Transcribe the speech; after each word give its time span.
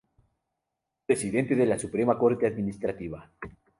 Presidente 1.05 1.55
de 1.55 1.67
la 1.67 1.77
Suprema 1.77 2.17
Corte 2.17 2.47
Administrativa. 2.47 3.29